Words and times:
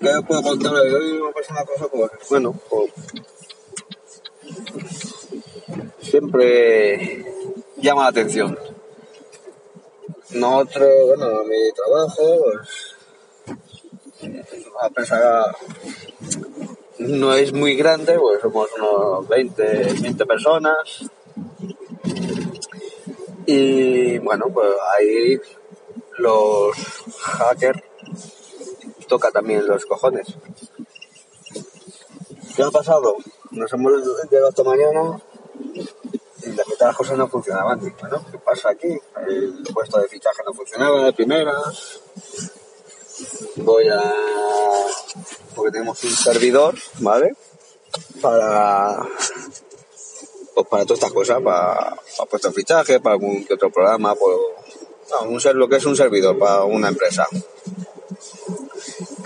¿Qué 0.00 0.08
os 0.10 0.24
puedo 0.26 0.42
contar 0.42 0.74
hoy? 0.74 0.94
Hoy 0.94 1.20
me 1.20 1.32
pasa 1.32 1.54
una 1.54 1.64
cosa, 1.64 1.88
pues, 1.88 2.10
bueno, 2.30 2.54
pues, 2.70 2.92
siempre 6.00 7.24
llama 7.78 8.02
la 8.02 8.08
atención. 8.08 8.56
Nosotros, 10.30 10.88
bueno, 11.06 11.42
mi 11.44 11.72
trabajo, 11.72 12.38
pues, 12.44 12.96
a 14.80 14.90
pesar 14.90 15.56
no 16.98 17.34
es 17.34 17.52
muy 17.52 17.74
grande, 17.74 18.16
pues 18.18 18.40
somos 18.40 18.68
unos 18.76 19.26
20, 19.26 19.94
20 20.00 20.26
personas. 20.26 21.10
Y 23.46 24.18
bueno, 24.18 24.46
pues 24.52 24.68
ahí 24.96 25.40
los 26.18 26.76
hackers 27.20 27.87
toca 29.08 29.30
también 29.32 29.66
los 29.66 29.84
cojones. 29.86 30.28
¿Qué 32.54 32.62
ha 32.62 32.70
pasado? 32.70 33.16
Nos 33.50 33.72
hemos 33.72 33.92
llegado 34.30 34.48
esta 34.48 34.62
mañana 34.62 35.20
y 36.42 36.50
la 36.52 36.64
mitad 36.64 36.78
de 36.78 36.86
las 36.86 36.96
cosas 36.96 37.18
no 37.18 37.28
funcionaban. 37.28 37.80
Bueno, 37.80 38.24
¿qué 38.30 38.38
pasa 38.38 38.70
aquí? 38.70 38.98
El 39.28 39.62
puesto 39.72 39.98
de 39.98 40.08
fichaje 40.08 40.42
no 40.44 40.52
funcionaba 40.52 41.04
de 41.04 41.12
primeras. 41.12 42.00
Voy 43.56 43.88
a... 43.88 44.14
porque 45.54 45.72
tenemos 45.72 46.02
un 46.04 46.10
servidor, 46.10 46.74
¿vale? 46.98 47.34
Para... 48.20 49.06
Pues 50.54 50.66
para 50.66 50.84
todas 50.84 50.98
estas 50.98 51.12
cosas, 51.12 51.40
para, 51.42 51.96
para 52.16 52.30
puesto 52.30 52.48
de 52.48 52.54
fichaje, 52.54 53.00
para 53.00 53.14
algún 53.14 53.44
que 53.44 53.54
otro 53.54 53.70
programa, 53.70 54.14
pues... 54.14 54.36
No, 55.10 55.28
un 55.28 55.40
ser, 55.40 55.54
lo 55.54 55.68
que 55.68 55.76
es 55.76 55.86
un 55.86 55.96
servidor 55.96 56.38
para 56.38 56.64
una 56.64 56.88
empresa 56.88 57.26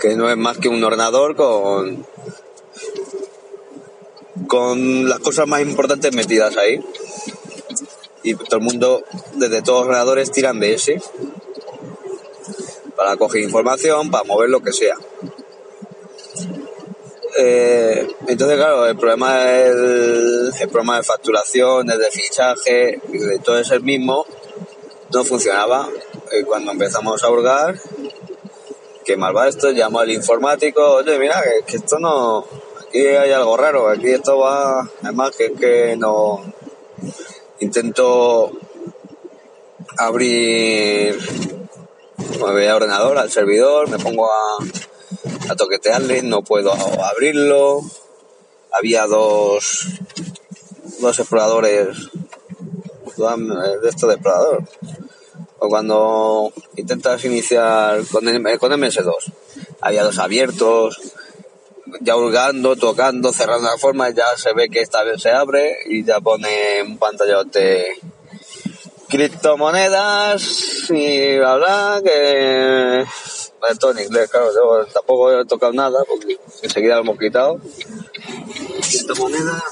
que 0.03 0.17
no 0.17 0.29
es 0.29 0.35
más 0.35 0.57
que 0.57 0.67
un 0.67 0.83
ordenador 0.83 1.33
con 1.33 2.05
con 4.47 5.07
las 5.07 5.19
cosas 5.19 5.47
más 5.47 5.61
importantes 5.61 6.13
metidas 6.13 6.57
ahí. 6.57 6.83
Y 8.21 8.35
todo 8.35 8.57
el 8.57 8.63
mundo 8.63 9.03
desde 9.35 9.61
todos 9.61 9.79
los 9.79 9.87
ordenadores 9.87 10.29
tiran 10.29 10.59
de 10.59 10.73
ese 10.73 11.01
para 12.97 13.15
coger 13.15 13.43
información 13.43 14.11
para 14.11 14.25
mover 14.25 14.49
lo 14.49 14.61
que 14.61 14.73
sea. 14.73 14.97
Eh, 17.39 18.05
entonces 18.27 18.57
claro 18.57 18.85
el 18.85 18.97
problema 18.97 19.53
el, 19.53 20.51
el 20.59 20.69
problema 20.69 20.97
de 20.97 21.03
facturación 21.03 21.87
de 21.87 22.11
fichaje 22.11 22.99
de 23.07 23.39
todo 23.39 23.57
es 23.57 23.71
el 23.71 23.81
mismo 23.81 24.25
no 25.13 25.23
funcionaba. 25.23 25.87
Eh, 26.31 26.43
cuando 26.43 26.71
empezamos 26.73 27.23
a 27.23 27.29
hurgar 27.29 27.79
que 29.03 29.17
mal 29.17 29.35
va 29.35 29.47
esto, 29.47 29.71
llamo 29.71 29.99
al 29.99 30.11
informático, 30.11 30.81
oye, 30.95 31.19
mira, 31.19 31.41
que, 31.65 31.77
esto 31.77 31.99
no, 31.99 32.45
aquí 32.87 32.99
hay 32.99 33.31
algo 33.31 33.57
raro, 33.57 33.89
aquí 33.89 34.09
esto 34.09 34.37
va, 34.37 34.89
además 35.01 35.31
que 35.35 35.95
no, 35.97 36.41
intento 37.59 38.51
abrir, 39.97 41.17
voy 42.39 42.67
a 42.67 42.75
ordenador, 42.75 43.17
al 43.17 43.31
servidor, 43.31 43.89
me 43.89 43.99
pongo 43.99 44.29
a, 44.31 45.55
toquetearle, 45.55 46.23
no 46.23 46.41
puedo 46.41 46.73
abrirlo, 46.73 47.81
había 48.71 49.05
dos, 49.05 49.87
dos 50.99 51.19
exploradores, 51.19 51.95
de 53.15 53.89
esto 53.89 54.07
de 54.07 54.13
explorador, 54.13 54.63
o 55.63 55.69
cuando 55.69 56.51
intentas 56.75 57.23
iniciar 57.23 58.05
con, 58.11 58.27
el, 58.27 58.59
con 58.59 58.73
MS2. 58.73 59.15
Había 59.79 60.03
dos 60.03 60.19
abiertos, 60.19 60.99
ya 62.01 62.17
hurgando, 62.17 62.75
tocando, 62.75 63.31
cerrando 63.31 63.69
la 63.69 63.77
forma, 63.77 64.09
ya 64.09 64.25
se 64.35 64.53
ve 64.53 64.67
que 64.67 64.81
esta 64.81 65.03
vez 65.03 65.21
se 65.21 65.31
abre 65.31 65.77
y 65.85 66.03
ya 66.03 66.19
pone 66.19 66.83
un 66.83 66.97
pantallote 66.97 67.93
criptomonedas 69.07 70.89
y 70.89 71.37
bla 71.37 71.55
bla 71.55 72.01
que 72.03 73.05
todo 73.79 73.91
en 73.91 73.99
inglés, 73.99 74.29
claro, 74.29 74.51
yo 74.53 74.85
tampoco 74.87 75.31
he 75.31 75.45
tocado 75.45 75.71
nada 75.71 76.03
porque 76.05 76.37
enseguida 76.61 76.95
lo 76.95 77.01
hemos 77.01 77.17
quitado. 77.17 77.61
Criptomonedas. 78.89 79.63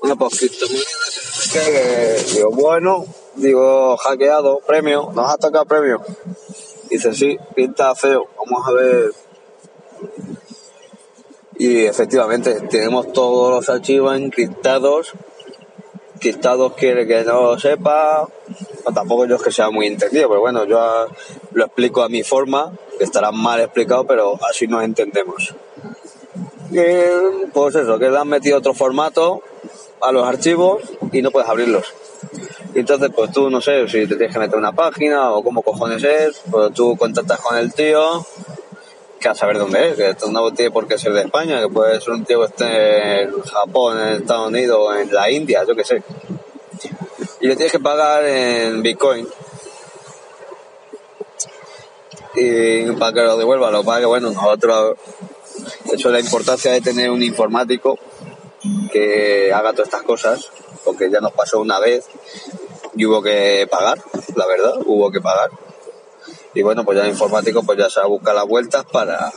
Bueno, 0.00 0.16
pues 0.16 0.38
criptomonedas, 0.38 1.27
digo, 2.34 2.50
bueno, 2.50 3.06
digo, 3.36 3.96
hackeado, 3.96 4.60
premio, 4.66 5.10
nos 5.14 5.32
ha 5.32 5.36
tocado 5.36 5.64
premio. 5.64 6.02
Dice, 6.90 7.14
sí, 7.14 7.38
pinta 7.54 7.94
feo, 7.94 8.26
vamos 8.36 8.66
a 8.66 8.72
ver. 8.72 9.12
Y 11.58 11.84
efectivamente, 11.86 12.60
tenemos 12.70 13.12
todos 13.12 13.50
los 13.52 13.68
archivos 13.68 14.16
encriptados. 14.16 15.12
Encriptados 16.14 16.74
quiere 16.74 17.06
que 17.06 17.24
no 17.24 17.42
lo 17.42 17.58
sepa. 17.58 18.28
Tampoco 18.94 19.26
yo 19.26 19.36
es 19.36 19.42
que 19.42 19.52
sea 19.52 19.70
muy 19.70 19.86
entendido, 19.86 20.28
pero 20.28 20.40
bueno, 20.40 20.64
yo 20.64 21.08
lo 21.52 21.64
explico 21.64 22.02
a 22.02 22.08
mi 22.08 22.22
forma, 22.22 22.72
que 22.96 23.04
estará 23.04 23.32
mal 23.32 23.60
explicado, 23.60 24.06
pero 24.06 24.38
así 24.48 24.66
nos 24.66 24.84
entendemos. 24.84 25.54
Y, 26.70 27.46
pues 27.52 27.74
eso, 27.74 27.98
que 27.98 28.08
le 28.08 28.18
han 28.18 28.28
metido 28.28 28.58
otro 28.58 28.72
formato 28.72 29.42
a 30.00 30.12
los 30.12 30.26
archivos 30.26 30.82
y 31.12 31.22
no 31.22 31.30
puedes 31.30 31.48
abrirlos. 31.48 31.92
Entonces, 32.74 33.10
pues 33.14 33.32
tú, 33.32 33.50
no 33.50 33.60
sé, 33.60 33.88
si 33.88 34.06
te 34.06 34.16
tienes 34.16 34.32
que 34.32 34.38
meter 34.38 34.58
una 34.58 34.72
página 34.72 35.32
o 35.32 35.42
cómo 35.42 35.62
cojones 35.62 36.02
es, 36.04 36.40
pues 36.50 36.72
tú 36.74 36.96
contactas 36.96 37.40
con 37.40 37.56
el 37.56 37.72
tío, 37.72 38.26
que 39.18 39.28
a 39.28 39.34
saber 39.34 39.58
dónde 39.58 39.90
es, 39.90 39.96
que 39.96 40.10
esto 40.10 40.30
no 40.30 40.52
tiene 40.52 40.70
por 40.70 40.86
qué 40.86 40.98
ser 40.98 41.12
de 41.12 41.22
España, 41.22 41.60
que 41.60 41.68
puede 41.68 42.00
ser 42.00 42.10
un 42.14 42.24
tío 42.24 42.40
que 42.40 42.46
esté 42.46 43.22
en 43.22 43.42
Japón, 43.42 43.98
en 44.00 44.08
Estados 44.14 44.48
Unidos, 44.48 44.96
en 44.96 45.12
la 45.12 45.30
India, 45.30 45.64
yo 45.66 45.74
qué 45.74 45.84
sé. 45.84 46.02
Y 47.40 47.48
le 47.48 47.56
tienes 47.56 47.72
que 47.72 47.80
pagar 47.80 48.24
en 48.24 48.82
Bitcoin. 48.82 49.26
Y 52.34 52.92
para 52.92 53.12
que 53.12 53.22
lo 53.22 53.36
devuelva, 53.36 53.70
lo 53.70 53.82
pague, 53.82 54.06
bueno, 54.06 54.30
nosotros, 54.30 54.96
eso 55.86 56.08
es 56.08 56.12
la 56.12 56.20
importancia 56.20 56.72
de 56.72 56.80
tener 56.80 57.10
un 57.10 57.22
informático 57.22 57.98
que 58.92 59.52
haga 59.52 59.72
todas 59.72 59.88
estas 59.88 60.02
cosas, 60.02 60.50
porque 60.84 61.10
ya 61.10 61.20
nos 61.20 61.32
pasó 61.32 61.60
una 61.60 61.78
vez 61.78 62.06
y 62.94 63.06
hubo 63.06 63.22
que 63.22 63.66
pagar, 63.70 63.98
la 64.34 64.46
verdad, 64.46 64.74
hubo 64.86 65.10
que 65.10 65.20
pagar. 65.20 65.50
Y 66.54 66.62
bueno, 66.62 66.84
pues 66.84 66.98
ya 66.98 67.04
el 67.04 67.10
informático 67.10 67.62
pues 67.62 67.78
ya 67.78 67.90
se 67.90 68.04
busca 68.06 68.32
las 68.32 68.46
vueltas 68.46 68.84
para, 68.90 69.32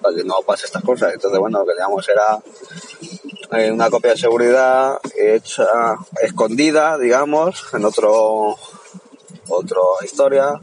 para 0.00 0.16
que 0.16 0.24
no 0.24 0.40
pase 0.44 0.66
estas 0.66 0.82
cosas. 0.82 1.12
Entonces, 1.12 1.38
bueno, 1.38 1.60
lo 1.60 1.66
que 1.66 1.72
teníamos 1.72 2.08
era 2.08 2.40
eh, 3.52 3.70
una 3.70 3.90
copia 3.90 4.12
de 4.12 4.16
seguridad 4.16 4.98
hecha 5.16 5.66
escondida, 6.22 6.98
digamos, 6.98 7.62
en 7.72 7.84
otro 7.84 8.56
otra 9.48 9.78
historia 10.02 10.60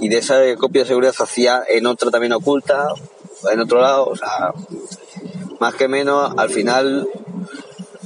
y 0.00 0.08
de 0.08 0.18
esa 0.18 0.40
copia 0.56 0.82
de 0.82 0.88
seguridad 0.88 1.12
se 1.12 1.22
hacía 1.22 1.62
en 1.68 1.86
otra 1.86 2.10
también 2.10 2.32
oculta 2.32 2.88
en 3.50 3.60
otro 3.60 3.80
lado, 3.80 4.06
o 4.06 4.16
sea, 4.16 4.52
más 5.60 5.74
que 5.74 5.88
menos, 5.88 6.32
al 6.36 6.50
final 6.50 7.08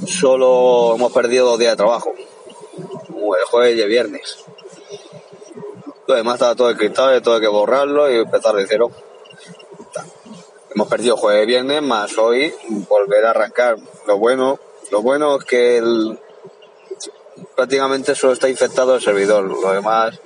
solo 0.07 0.95
hemos 0.95 1.11
perdido 1.11 1.47
dos 1.47 1.59
días 1.59 1.73
de 1.73 1.77
trabajo, 1.77 2.13
el 2.15 3.45
jueves 3.49 3.77
y 3.77 3.81
el 3.81 3.89
viernes. 3.89 4.37
Lo 6.07 6.15
demás 6.15 6.35
estaba 6.35 6.55
todo 6.55 6.69
encriptado 6.69 7.15
y 7.15 7.21
todo 7.21 7.35
hay 7.35 7.41
que 7.41 7.47
borrarlo 7.47 8.11
y 8.11 8.17
empezar 8.17 8.55
de 8.55 8.67
cero. 8.67 8.91
Hemos 10.75 10.87
perdido 10.87 11.15
jueves 11.15 11.43
y 11.43 11.47
viernes, 11.47 11.81
más 11.81 12.17
hoy 12.17 12.53
volver 12.89 13.25
a 13.25 13.29
arrancar. 13.29 13.77
Lo 14.07 14.17
bueno, 14.17 14.59
lo 14.91 15.01
bueno 15.01 15.37
es 15.37 15.45
que 15.45 15.77
el, 15.77 16.19
prácticamente 17.55 18.15
solo 18.15 18.33
está 18.33 18.49
infectado 18.49 18.95
el 18.95 19.01
servidor. 19.01 19.43
Lo 19.43 19.71
demás, 19.71 20.19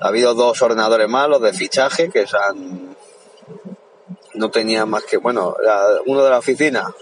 ha 0.00 0.08
habido 0.08 0.34
dos 0.34 0.60
ordenadores 0.62 1.08
más, 1.08 1.28
los 1.28 1.42
de 1.42 1.52
fichaje, 1.52 2.10
que 2.10 2.26
se 2.26 2.36
han, 2.36 2.96
no 4.34 4.50
tenía 4.50 4.86
más 4.86 5.04
que, 5.04 5.18
bueno, 5.18 5.54
uno 6.06 6.24
de 6.24 6.30
la 6.30 6.38
oficina, 6.38 6.92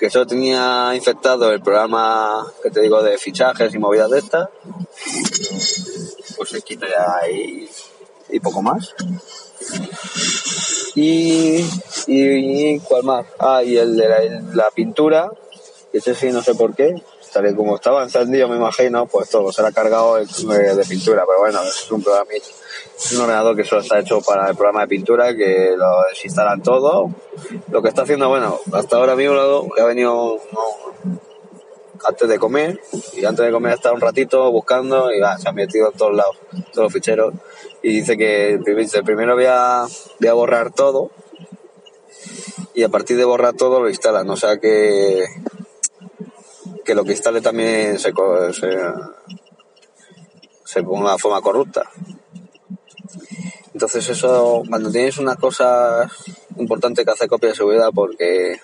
que 0.00 0.08
solo 0.08 0.26
tenía 0.26 0.92
infectado 0.94 1.52
el 1.52 1.60
programa 1.60 2.50
que 2.62 2.70
te 2.70 2.80
digo 2.80 3.02
de 3.02 3.18
fichajes 3.18 3.74
y 3.74 3.78
movidas 3.78 4.10
de 4.10 4.18
estas, 4.18 4.48
pues 6.36 6.48
se 6.48 6.62
quita 6.62 6.86
ya 6.88 7.30
y, 7.30 7.68
y 8.30 8.40
poco 8.40 8.62
más. 8.62 8.94
Y, 10.94 11.62
y, 12.06 12.78
cuál 12.80 13.04
más. 13.04 13.26
Ah, 13.38 13.62
y 13.62 13.76
el 13.76 13.94
de 13.94 14.08
la, 14.54 14.70
pintura, 14.74 15.30
que 15.92 15.98
ese 15.98 16.14
sí 16.14 16.30
no 16.30 16.42
sé 16.42 16.54
por 16.54 16.74
qué, 16.74 16.94
tal 17.32 17.50
y 17.50 17.54
como 17.54 17.76
estaba 17.76 18.02
encendido 18.02 18.48
me 18.48 18.56
imagino, 18.56 19.06
pues 19.06 19.28
todo 19.30 19.52
será 19.52 19.72
cargado 19.72 20.16
de, 20.16 20.84
pintura, 20.88 21.24
pero 21.26 21.40
bueno, 21.40 21.62
es 21.62 21.90
un 21.90 22.02
programa, 22.02 22.30
es 22.32 23.12
un 23.12 23.20
ordenador 23.22 23.56
que 23.56 23.64
solo 23.64 23.80
está 23.82 23.98
hecho 23.98 24.20
para 24.20 24.48
el 24.48 24.56
programa 24.56 24.82
de 24.82 24.88
pintura, 24.88 25.34
que 25.34 25.74
lo 25.76 26.02
desinstalan 26.10 26.62
todo. 26.62 27.10
Lo 27.70 27.82
que 27.82 27.88
está 27.88 28.02
haciendo, 28.02 28.28
bueno, 28.28 28.58
hasta 28.72 28.96
ahora 28.96 29.16
mismo 29.16 29.68
que 29.74 29.82
ha 29.82 29.86
venido 29.86 30.38
antes 32.04 32.28
de 32.28 32.38
comer, 32.38 32.80
y 33.14 33.24
antes 33.24 33.44
de 33.44 33.52
comer 33.52 33.74
está 33.74 33.92
un 33.92 34.00
ratito 34.00 34.50
buscando 34.50 35.12
y 35.12 35.18
se 35.38 35.48
ha 35.48 35.52
metido 35.52 35.90
en 35.90 35.98
todos 35.98 36.14
lados, 36.14 36.36
todos 36.72 36.84
los 36.84 36.92
ficheros, 36.92 37.34
y 37.82 37.92
dice 37.92 38.16
que 38.16 38.60
primero 39.04 39.34
voy 39.34 39.46
a, 39.46 39.86
voy 40.18 40.28
a 40.28 40.32
borrar 40.32 40.72
todo, 40.72 41.10
y 42.74 42.82
a 42.82 42.88
partir 42.88 43.16
de 43.16 43.24
borrar 43.24 43.54
todo 43.54 43.80
lo 43.80 43.88
instalan, 43.88 44.28
o 44.30 44.36
sea 44.36 44.58
que 44.58 45.24
que 46.90 46.94
lo 46.96 47.04
que 47.04 47.12
instale 47.12 47.40
también 47.40 48.00
se, 48.00 48.12
se, 48.52 48.78
se 50.64 50.82
ponga 50.82 51.12
de 51.12 51.18
forma 51.18 51.40
corrupta. 51.40 51.88
Entonces 53.72 54.08
eso, 54.08 54.64
cuando 54.68 54.90
tienes 54.90 55.16
unas 55.18 55.36
cosas 55.36 56.10
importantes 56.56 57.04
que 57.04 57.12
hacer 57.12 57.28
copia 57.28 57.50
de 57.50 57.54
seguridad 57.54 57.90
porque 57.94 58.60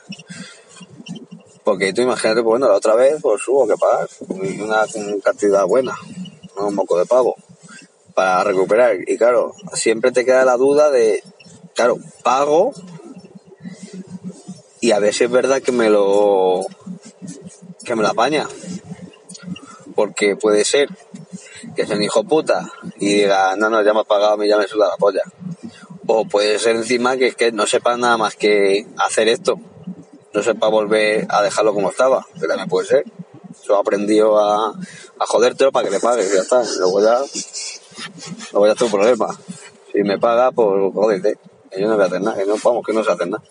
porque 1.63 1.93
tú 1.93 2.03
imagínate, 2.03 2.43
pues 2.43 2.47
bueno, 2.47 2.67
la 2.67 2.75
otra 2.75 2.97
vez 2.97 3.15
pues 3.23 3.47
hubo 3.47 3.65
que 3.69 3.77
pagar 3.77 4.09
una 4.61 4.85
cantidad 5.23 5.65
buena, 5.65 5.97
un 6.57 6.75
moco 6.75 6.99
de 6.99 7.07
pavo, 7.07 7.37
para 8.13 8.43
recuperar. 8.43 8.97
Y 9.07 9.17
claro, 9.17 9.55
siempre 9.73 10.11
te 10.11 10.25
queda 10.25 10.45
la 10.45 10.57
duda 10.57 10.91
de, 10.91 11.23
claro, 11.77 11.99
pago 12.25 12.73
y 14.81 14.91
a 14.91 14.99
ver 14.99 15.15
si 15.15 15.23
es 15.23 15.31
verdad 15.31 15.63
que 15.63 15.71
me 15.71 15.91
lo 15.91 16.67
que 17.87 17.97
me 17.97 18.03
la 18.03 18.11
apaña. 18.11 18.47
Porque 19.95 20.37
puede 20.37 20.65
ser 20.65 20.89
que 21.75 21.87
sea 21.87 21.97
un 21.97 22.03
hijo 22.03 22.25
puta 22.25 22.71
y 22.99 23.15
diga, 23.15 23.57
no, 23.57 23.71
no, 23.71 23.83
ya 23.83 23.95
me 23.95 24.01
has 24.01 24.07
pagado, 24.07 24.37
me 24.37 24.49
ya 24.49 24.59
me 24.59 24.67
suda 24.67 24.89
la 24.89 24.97
polla. 24.97 25.23
O 26.07 26.27
puede 26.27 26.59
ser 26.59 26.77
encima 26.77 27.17
que, 27.17 27.33
que 27.33 27.53
no 27.53 27.67
sepa 27.67 27.97
nada 27.97 28.19
más 28.19 28.35
que 28.37 28.87
hacer 28.99 29.29
esto. 29.29 29.59
No 30.35 30.43
sepa 30.43 30.69
volver 30.69 31.27
a 31.31 31.43
dejarlo 31.43 31.73
como 31.73 31.91
estaba, 31.91 32.27
que 32.39 32.47
también 32.47 32.69
puede 32.69 32.87
ser. 32.87 33.05
Yo 33.67 33.77
he 33.77 33.81
aprendido 33.81 34.39
a, 34.39 34.69
a 34.69 35.27
jodértelo 35.27 35.73
para 35.73 35.89
que 35.89 35.95
le 35.95 36.01
pagues, 36.01 36.33
ya 36.33 36.43
está. 36.43 36.63
Luego 36.79 37.01
ya, 37.03 37.19
luego 38.53 38.67
ya 38.67 38.73
es 38.73 38.79
tu 38.79 38.91
problema. 38.91 39.29
Si 39.93 40.03
me 40.03 40.19
paga, 40.19 40.53
pues 40.53 40.93
jódete. 40.93 41.39
Yo 41.77 41.89
no 41.89 41.95
voy 41.95 42.05
a 42.05 42.07
hacer 42.07 42.21
nada, 42.21 42.37
que 42.37 42.47
no, 42.47 42.57
vamos, 42.63 42.85
que 42.87 42.93
no 42.93 43.03
se 43.03 43.13
hace 43.13 43.27
nada. 43.27 43.43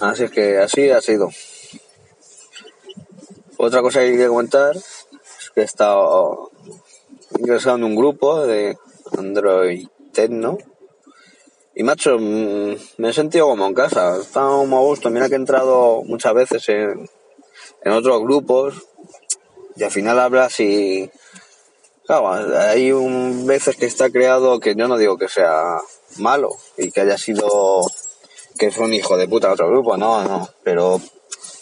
Así 0.00 0.24
es 0.24 0.30
que 0.30 0.58
así 0.58 0.90
ha 0.90 1.00
sido. 1.00 1.30
Otra 3.56 3.82
cosa 3.82 4.00
que 4.00 4.12
quería 4.12 4.28
comentar 4.28 4.76
es 4.76 5.50
que 5.52 5.62
he 5.62 5.64
estado 5.64 6.52
ingresado 7.36 7.76
en 7.76 7.84
un 7.84 7.96
grupo 7.96 8.46
de 8.46 8.78
Android 9.16 9.88
Techno. 10.12 10.58
Y 11.74 11.82
macho, 11.82 12.16
mm, 12.18 12.76
me 12.98 13.10
he 13.10 13.12
sentido 13.12 13.48
como 13.48 13.66
en 13.66 13.74
casa, 13.74 14.16
he 14.16 14.20
estado 14.20 14.58
como 14.58 14.78
a 14.78 14.82
gusto. 14.82 15.10
Mira 15.10 15.28
que 15.28 15.34
he 15.34 15.38
entrado 15.38 16.02
muchas 16.04 16.34
veces 16.34 16.68
en, 16.68 17.08
en 17.82 17.92
otros 17.92 18.22
grupos 18.22 18.74
y 19.76 19.84
al 19.84 19.90
final 19.90 20.18
hablas 20.18 20.60
y. 20.60 21.10
Claro, 22.06 22.30
hay 22.30 22.90
un, 22.92 23.46
veces 23.46 23.76
que 23.76 23.86
está 23.86 24.10
creado 24.10 24.60
que 24.60 24.74
yo 24.74 24.88
no 24.88 24.96
digo 24.96 25.18
que 25.18 25.28
sea 25.28 25.78
malo 26.16 26.50
y 26.76 26.90
que 26.90 27.02
haya 27.02 27.18
sido 27.18 27.82
que 28.58 28.66
es 28.66 28.76
un 28.78 28.92
hijo 28.92 29.16
de 29.16 29.28
puta 29.28 29.52
otro 29.52 29.68
grupo, 29.70 29.96
no, 29.96 30.22
no, 30.24 30.48
pero 30.62 31.00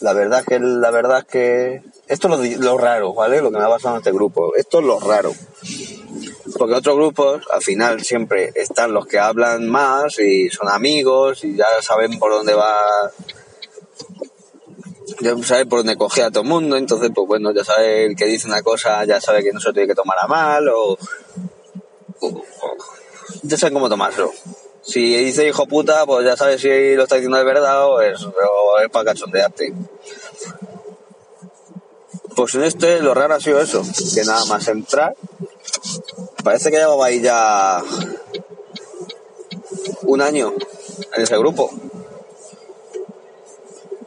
la 0.01 0.13
verdad 0.13 0.43
que 0.43 0.59
la 0.59 0.91
verdad 0.91 1.25
que 1.25 1.81
esto 2.07 2.41
es 2.41 2.59
lo, 2.59 2.77
raro, 2.77 3.13
¿vale? 3.13 3.41
Lo 3.41 3.51
que 3.51 3.57
me 3.57 3.63
ha 3.63 3.69
pasado 3.69 3.95
en 3.95 3.99
este 3.99 4.11
grupo, 4.11 4.55
esto 4.55 4.79
es 4.79 4.85
lo 4.85 4.99
raro. 4.99 5.31
Porque 6.57 6.75
otros 6.75 6.95
grupos, 6.95 7.43
al 7.51 7.61
final 7.61 8.03
siempre 8.03 8.51
están 8.55 8.93
los 8.93 9.05
que 9.05 9.19
hablan 9.19 9.67
más 9.67 10.17
y 10.19 10.49
son 10.49 10.69
amigos 10.69 11.43
y 11.43 11.55
ya 11.55 11.65
saben 11.81 12.17
por 12.17 12.31
dónde 12.31 12.53
va, 12.53 13.11
ya 15.19 15.37
saben 15.43 15.67
por 15.67 15.79
dónde 15.79 15.97
coge 15.97 16.23
a 16.23 16.31
todo 16.31 16.43
el 16.43 16.49
mundo, 16.49 16.77
entonces 16.77 17.11
pues 17.13 17.27
bueno, 17.27 17.51
ya 17.53 17.63
sabe 17.63 18.05
el 18.05 18.15
que 18.15 18.25
dice 18.25 18.47
una 18.47 18.61
cosa, 18.61 19.03
ya 19.05 19.19
sabe 19.19 19.43
que 19.43 19.51
no 19.51 19.59
se 19.59 19.73
tiene 19.73 19.87
que 19.87 19.95
tomar 19.95 20.17
a 20.21 20.27
mal 20.27 20.67
o, 20.69 20.97
o 22.21 22.43
ya 23.43 23.57
saben 23.57 23.73
cómo 23.73 23.89
tomárselo. 23.89 24.31
Si 24.87 25.17
dice 25.17 25.45
hijo 25.45 25.67
puta, 25.67 26.05
pues 26.05 26.25
ya 26.25 26.37
sabes 26.37 26.61
si 26.61 26.95
lo 26.95 27.03
está 27.03 27.15
diciendo 27.15 27.37
de 27.37 27.43
verdad 27.43 27.87
o 27.87 27.99
es, 27.99 28.25
para 28.89 29.11
cachondearte. 29.11 29.73
Pues 32.33 32.55
en 32.55 32.63
este 32.63 33.01
lo 33.01 33.13
raro 33.13 33.35
ha 33.35 33.39
sido 33.41 33.59
eso, 33.59 33.83
que 34.15 34.23
nada 34.23 34.45
más 34.45 34.65
entrar, 34.69 35.13
parece 36.41 36.71
que 36.71 36.77
llevaba 36.77 37.07
ahí 37.07 37.19
ya 37.19 37.83
un 40.03 40.21
año 40.21 40.53
en 41.13 41.21
ese 41.21 41.37
grupo. 41.37 41.69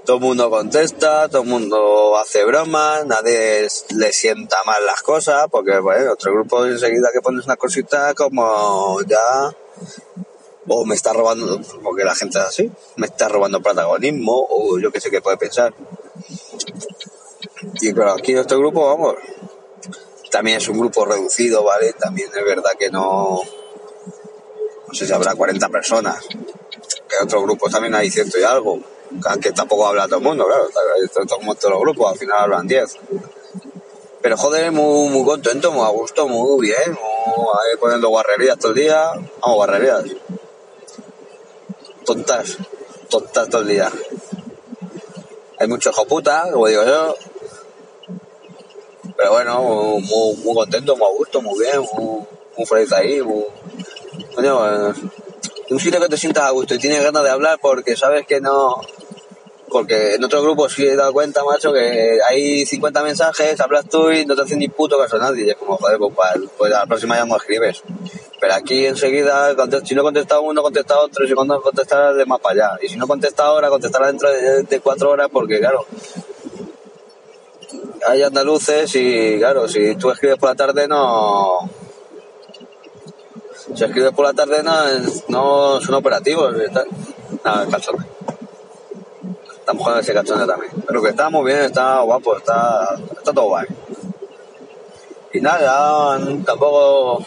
Todo 0.07 0.17
el 0.17 0.23
mundo 0.23 0.49
contesta, 0.49 1.29
todo 1.29 1.43
el 1.43 1.49
mundo 1.49 2.17
hace 2.17 2.43
bromas, 2.45 3.05
nadie 3.05 3.69
le 3.97 4.13
sienta 4.13 4.57
mal 4.65 4.87
las 4.87 5.03
cosas, 5.03 5.47
porque 5.51 5.79
bueno, 5.79 6.13
otro 6.13 6.33
grupo 6.33 6.65
enseguida 6.65 7.11
que 7.13 7.21
pones 7.21 7.45
una 7.45 7.57
cosita 7.57 8.15
como 8.15 9.03
ya 9.03 9.55
o 10.73 10.85
me 10.85 10.95
está 10.95 11.13
robando, 11.13 11.61
porque 11.83 12.05
la 12.05 12.15
gente 12.15 12.39
es 12.39 12.45
así, 12.45 12.71
me 12.97 13.09
está 13.09 13.29
robando 13.29 13.61
protagonismo, 13.61 14.47
o 14.49 14.79
yo 14.79 14.93
qué 14.93 15.01
sé 15.01 15.11
qué 15.11 15.21
puede 15.21 15.37
pensar. 15.37 15.75
Y 17.81 17.93
pero 17.93 18.13
aquí 18.13 18.33
nuestro 18.33 18.59
grupo, 18.59 18.87
vamos, 18.87 19.17
también 20.31 20.59
es 20.59 20.69
un 20.69 20.79
grupo 20.79 21.05
reducido, 21.05 21.65
¿vale? 21.65 21.93
También 21.95 22.31
es 22.35 22.45
verdad 22.45 22.71
que 22.79 22.89
no, 22.89 23.41
no 24.87 24.95
sé 24.95 25.07
si 25.07 25.13
habrá 25.13 25.35
40 25.35 25.69
personas, 25.71 26.25
que 26.29 27.17
en 27.17 27.25
otros 27.25 27.43
grupos 27.43 27.73
también 27.73 27.97
hay 27.97 28.09
ciento 28.09 28.39
y 28.39 28.45
algo, 28.45 28.79
que 29.43 29.51
tampoco 29.51 29.89
habla 29.89 30.07
todo 30.07 30.19
el 30.19 30.25
mundo, 30.25 30.47
claro, 30.47 30.69
como 31.37 31.57
todos 31.57 31.73
los 31.73 31.81
grupos, 31.81 32.13
al 32.13 32.19
final 32.19 32.39
hablan 32.39 32.69
10. 32.69 32.97
Pero 34.23 34.37
joder, 34.37 34.71
muy, 34.71 35.09
muy 35.09 35.25
contento, 35.25 35.73
muy 35.73 35.85
a 35.85 35.89
gusto, 35.89 36.29
muy 36.29 36.69
bien, 36.69 36.93
muy, 36.93 37.47
ahí 37.55 37.77
poniendo 37.81 38.09
guarrerías 38.09 38.57
todo 38.57 38.71
el 38.71 38.79
día, 38.79 39.11
vamos, 39.41 39.57
guarrerías 39.57 40.05
tontas, 42.15 42.59
tontas 43.09 43.49
todo 43.49 43.63
el 43.63 43.69
día. 43.69 43.89
Hay 45.59 45.69
mucho 45.69 45.91
hijo 45.91 46.05
puta, 46.07 46.49
como 46.51 46.67
digo 46.67 46.85
yo. 46.85 47.15
Pero 49.17 49.33
bueno, 49.33 49.61
muy, 50.01 50.37
muy 50.43 50.55
contento, 50.55 50.97
muy 50.97 51.07
a 51.07 51.11
gusto, 51.11 51.41
muy 51.41 51.59
bien, 51.61 51.81
muy, 52.57 52.67
feliz 52.67 52.93
ahí. 52.93 53.23
Muy... 53.23 53.45
Coño, 54.35 54.93
un 55.71 55.79
sitio 55.79 56.01
que 56.01 56.09
te 56.09 56.17
sientas 56.17 56.45
a 56.45 56.51
gusto 56.51 56.75
y 56.75 56.79
tienes 56.79 57.05
ganas 57.05 57.23
de 57.23 57.31
hablar 57.31 57.61
porque 57.63 57.97
sabes 57.97 58.27
que 58.27 58.41
no, 58.41 58.81
porque 59.69 60.15
en 60.15 60.25
otros 60.25 60.43
grupos 60.43 60.73
sí 60.73 60.85
he 60.85 60.97
dado 60.97 61.13
cuenta, 61.13 61.45
macho, 61.45 61.73
que 61.73 62.19
hay 62.29 62.67
50 62.67 63.05
mensajes, 63.05 63.61
hablas 63.61 63.89
tú 63.89 64.11
y 64.11 64.27
no 64.27 64.35
te 64.35 64.43
hacen 64.43 64.59
ni 64.59 64.67
puto 64.67 64.99
caso 64.99 65.15
a 65.15 65.21
nadie. 65.21 65.47
Y 65.47 65.51
es 65.51 65.57
como, 65.57 65.77
joder, 65.77 65.99
pues, 65.99 66.13
pues, 66.59 66.73
a 66.73 66.81
la 66.81 66.87
próxima 66.87 67.17
ya 67.17 67.25
no 67.25 67.37
escribes. 67.37 67.85
Pero 68.41 68.55
aquí 68.55 68.87
enseguida, 68.87 69.55
si 69.85 69.95
no 69.95 70.03
contesta 70.03 70.41
uno, 70.41 70.63
contesta 70.63 70.99
otro, 70.99 71.25
y 71.25 71.29
si 71.29 71.35
no 71.35 71.61
contesta 71.61 72.15
de 72.15 72.25
más 72.25 72.41
para 72.41 72.69
allá. 72.69 72.79
Y 72.83 72.89
si 72.89 72.97
no 72.97 73.07
contesta 73.07 73.45
ahora, 73.45 73.69
contestará 73.69 74.07
dentro 74.07 74.31
de, 74.31 74.81
cuatro 74.81 75.11
horas, 75.11 75.29
porque 75.31 75.59
claro, 75.59 75.85
hay 78.09 78.23
andaluces 78.23 78.95
y 78.95 79.39
claro, 79.39 79.69
si 79.69 79.95
tú 79.97 80.11
escribes 80.11 80.39
por 80.39 80.49
la 80.49 80.55
tarde 80.55 80.89
no... 80.89 81.71
Si 83.75 83.85
escribes 83.85 84.13
por 84.13 84.25
la 84.25 84.33
tarde 84.33 84.63
no, 84.63 84.73
no 85.29 85.81
son 85.81 85.95
operativos. 85.95 86.57
Nada, 87.45 87.67
cachorro 87.71 88.05
estamos 89.71 89.83
jugando 89.85 90.01
ese 90.01 90.15
cachonde 90.15 90.47
también. 90.47 90.73
Pero 90.87 91.03
que 91.03 91.11
está 91.11 91.31
muy 91.31 91.45
bien, 91.45 91.63
está 91.63 92.01
guapo, 92.01 92.37
está, 92.37 92.99
está 93.17 93.33
todo 93.33 93.47
guay. 93.47 93.67
Y 95.33 95.41
nada, 95.41 96.19
tampoco. 96.45 97.25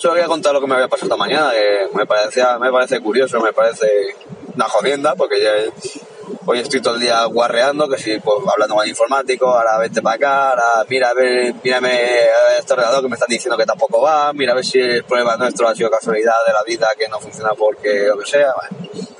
Solo 0.00 0.14
quería 0.14 0.28
contar 0.28 0.54
lo 0.54 0.62
que 0.62 0.66
me 0.66 0.76
había 0.76 0.88
pasado 0.88 1.08
esta 1.08 1.16
mañana, 1.18 1.50
que 1.50 1.94
me 1.94 2.06
parecía, 2.06 2.58
me 2.58 2.72
parece 2.72 3.00
curioso, 3.00 3.38
me 3.38 3.52
parece 3.52 3.86
una 4.54 4.64
jodienda, 4.66 5.14
porque 5.14 5.42
ya 5.42 5.50
hoy 6.46 6.60
estoy 6.60 6.80
todo 6.80 6.94
el 6.94 7.00
día 7.00 7.22
guarreando, 7.26 7.86
que 7.86 7.98
si 7.98 8.18
pues, 8.18 8.38
hablando 8.50 8.76
con 8.76 8.84
el 8.84 8.88
informático, 8.88 9.46
ahora 9.48 9.76
vete 9.76 10.00
para 10.00 10.16
acá, 10.16 10.50
ahora 10.50 10.86
mira 10.88 11.10
a 11.10 11.12
ver, 11.12 11.54
mírame 11.62 11.90
este 12.58 12.72
ordenador 12.72 13.02
que 13.02 13.08
me 13.10 13.14
están 13.14 13.28
diciendo 13.28 13.58
que 13.58 13.66
tampoco 13.66 14.00
va, 14.00 14.32
mira 14.32 14.52
a 14.52 14.54
ver 14.54 14.64
si 14.64 14.78
el 14.78 15.04
problema 15.04 15.36
nuestro 15.36 15.68
ha 15.68 15.74
sido 15.74 15.90
casualidad 15.90 16.32
de 16.46 16.54
la 16.54 16.62
vida 16.62 16.88
que 16.98 17.06
no 17.06 17.20
funciona 17.20 17.50
porque 17.50 18.06
lo 18.08 18.16
que 18.16 18.24
sea. 18.24 18.54
Bueno 18.54 19.10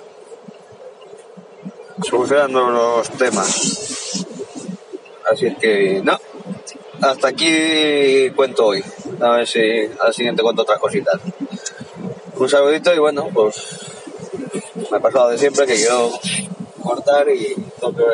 solucionando 2.03 2.71
los 2.71 3.11
temas. 3.11 4.27
Así 5.31 5.47
es 5.47 5.59
que, 5.59 6.01
no, 6.03 6.19
hasta 7.03 7.29
aquí 7.29 8.31
cuento 8.35 8.67
hoy. 8.67 8.83
A 9.21 9.37
ver 9.37 9.47
si 9.47 9.61
al 10.01 10.15
siguiente 10.15 10.43
cuento 10.43 10.63
otras 10.63 10.79
cositas. 10.79 11.21
Un 12.37 12.49
saludito 12.49 12.95
y 12.95 12.99
bueno, 12.99 13.29
pues 13.33 13.55
me 14.91 14.97
ha 14.97 15.01
pasado 15.01 15.31
de 15.31 15.39
siempre 15.39 15.67
que 15.67 15.75
quiero 15.75 16.11
cortar 16.83 17.29
y 17.29 17.55
tengo 17.79 17.95
que 17.95 18.05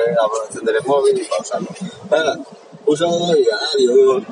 encender 0.48 0.76
el 0.76 0.86
móvil 0.86 1.20
y 1.20 1.24
pausarlo. 1.24 1.68
Un 2.86 2.96
saludo 2.96 3.36
y 3.36 3.46
adiós. 3.74 4.22